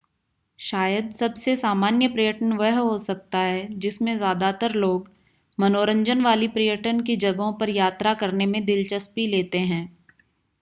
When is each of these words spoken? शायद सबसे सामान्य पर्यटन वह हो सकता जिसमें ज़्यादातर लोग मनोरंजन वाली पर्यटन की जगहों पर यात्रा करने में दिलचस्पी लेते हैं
शायद 0.59 1.09
सबसे 1.11 1.55
सामान्य 1.55 2.07
पर्यटन 2.07 2.53
वह 2.53 2.77
हो 2.79 2.97
सकता 2.97 3.39
जिसमें 3.79 4.15
ज़्यादातर 4.17 4.73
लोग 4.75 5.11
मनोरंजन 5.57 6.21
वाली 6.21 6.47
पर्यटन 6.49 7.01
की 7.01 7.15
जगहों 7.17 7.53
पर 7.53 7.69
यात्रा 7.69 8.13
करने 8.15 8.45
में 8.45 8.63
दिलचस्पी 8.65 9.27
लेते 9.27 9.59
हैं 9.67 9.83